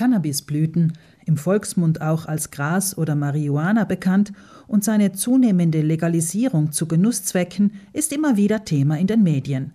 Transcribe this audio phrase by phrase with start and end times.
[0.00, 0.94] Cannabisblüten,
[1.26, 4.32] im Volksmund auch als Gras oder Marihuana bekannt,
[4.66, 9.74] und seine zunehmende Legalisierung zu Genusszwecken ist immer wieder Thema in den Medien.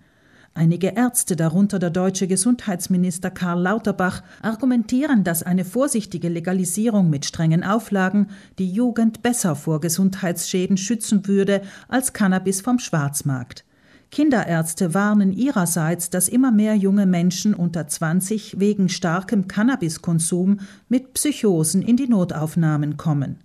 [0.52, 7.62] Einige Ärzte, darunter der deutsche Gesundheitsminister Karl Lauterbach, argumentieren, dass eine vorsichtige Legalisierung mit strengen
[7.62, 8.26] Auflagen
[8.58, 13.64] die Jugend besser vor Gesundheitsschäden schützen würde als Cannabis vom Schwarzmarkt.
[14.10, 21.82] Kinderärzte warnen ihrerseits, dass immer mehr junge Menschen unter 20 wegen starkem Cannabiskonsum mit Psychosen
[21.82, 23.38] in die Notaufnahmen kommen.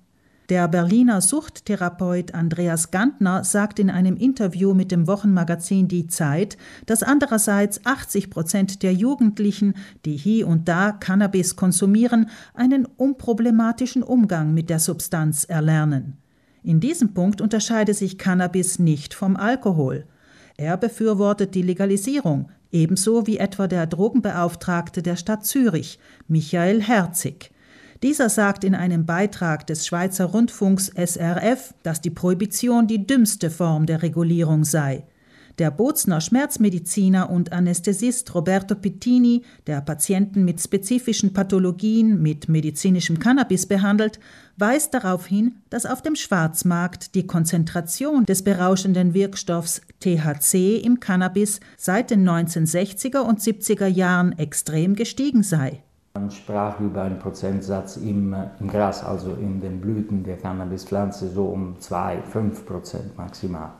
[0.51, 7.03] Der Berliner Suchttherapeut Andreas Gantner sagt in einem Interview mit dem Wochenmagazin Die Zeit, dass
[7.03, 14.69] andererseits 80 Prozent der Jugendlichen, die hier und da Cannabis konsumieren, einen unproblematischen Umgang mit
[14.69, 16.17] der Substanz erlernen.
[16.63, 20.05] In diesem Punkt unterscheide sich Cannabis nicht vom Alkohol.
[20.61, 25.97] Er befürwortet die Legalisierung, ebenso wie etwa der Drogenbeauftragte der Stadt Zürich,
[26.27, 27.49] Michael Herzig.
[28.03, 33.87] Dieser sagt in einem Beitrag des Schweizer Rundfunks SRF, dass die Prohibition die dümmste Form
[33.87, 35.03] der Regulierung sei.
[35.59, 43.65] Der Bozner Schmerzmediziner und Anästhesist Roberto Pittini, der Patienten mit spezifischen Pathologien mit medizinischem Cannabis
[43.65, 44.19] behandelt,
[44.57, 51.59] weist darauf hin, dass auf dem Schwarzmarkt die Konzentration des berauschenden Wirkstoffs THC im Cannabis
[51.77, 55.83] seit den 1960er und 70er Jahren extrem gestiegen sei.
[56.13, 61.45] Man sprach über einen Prozentsatz im, im, Gras, also in den Blüten der Cannabispflanze, so
[61.45, 63.71] um 2, 5 Prozent maximal.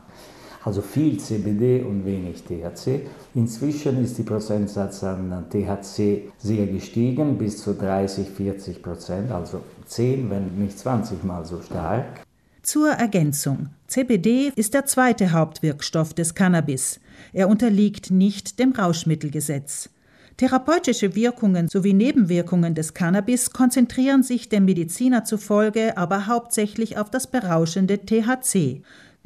[0.64, 3.06] Also viel CBD und wenig THC.
[3.34, 10.30] Inzwischen ist der Prozentsatz an THC sehr gestiegen, bis zu 30, 40 Prozent, also 10,
[10.30, 12.24] wenn nicht 20 mal so stark.
[12.62, 13.70] Zur Ergänzung.
[13.88, 17.00] CBD ist der zweite Hauptwirkstoff des Cannabis.
[17.32, 19.90] Er unterliegt nicht dem Rauschmittelgesetz.
[20.36, 27.26] Therapeutische Wirkungen sowie Nebenwirkungen des Cannabis konzentrieren sich dem Mediziner zufolge aber hauptsächlich auf das
[27.26, 28.82] berauschende THC.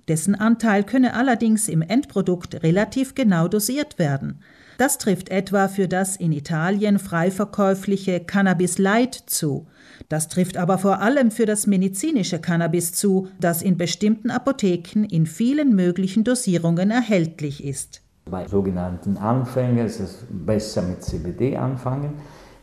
[0.08, 4.40] Dessen Anteil könne allerdings im Endprodukt relativ genau dosiert werden.
[4.78, 9.66] Das trifft etwa für das in Italien frei verkäufliche Cannabis Light zu.
[10.08, 15.26] Das trifft aber vor allem für das medizinische Cannabis zu, das in bestimmten Apotheken in
[15.26, 18.02] vielen möglichen Dosierungen erhältlich ist.
[18.30, 22.14] Bei sogenannten Anfängern ist es besser mit CBD anfangen.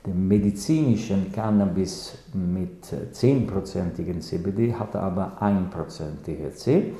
[0.05, 5.69] Den medizinischen Cannabis mit 10%igen CBD hat aber 1%
[6.25, 6.93] THC.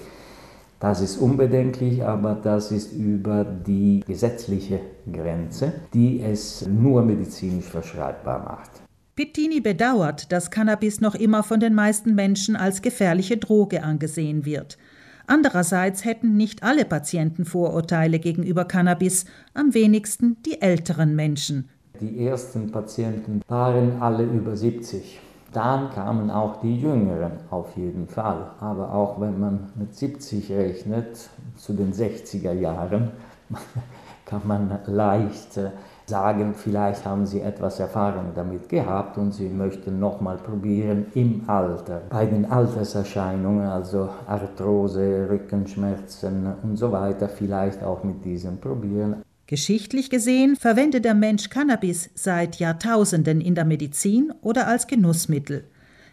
[0.84, 8.44] Das ist unbedenklich, aber das ist über die gesetzliche Grenze, die es nur medizinisch verschreibbar
[8.44, 8.70] macht.
[9.16, 14.78] Pittini bedauert, dass Cannabis noch immer von den meisten Menschen als gefährliche Droge angesehen wird.
[15.26, 19.24] Andererseits hätten nicht alle Patienten Vorurteile gegenüber Cannabis,
[19.54, 21.70] am wenigsten die älteren Menschen.
[22.02, 25.22] Die ersten Patienten waren alle über 70.
[25.54, 28.52] Dann kamen auch die Jüngeren auf jeden Fall.
[28.60, 33.12] Aber auch wenn man mit 70 rechnet, zu den 60er Jahren,
[34.26, 35.70] kann man leicht äh,
[36.06, 42.02] sagen, vielleicht haben sie etwas Erfahrung damit gehabt und sie möchten nochmal probieren im Alter.
[42.10, 49.24] Bei den Alterserscheinungen, also Arthrose, Rückenschmerzen und so weiter, vielleicht auch mit diesem probieren.
[49.48, 55.66] Geschichtlich gesehen verwendet der Mensch Cannabis seit Jahrtausenden in der Medizin oder als Genussmittel.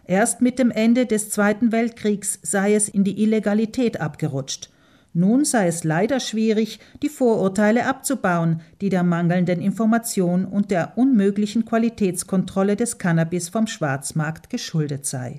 [0.05, 4.71] Erst mit dem Ende des Zweiten Weltkriegs sei es in die Illegalität abgerutscht.
[5.13, 11.65] Nun sei es leider schwierig, die Vorurteile abzubauen, die der mangelnden Information und der unmöglichen
[11.65, 15.39] Qualitätskontrolle des Cannabis vom Schwarzmarkt geschuldet sei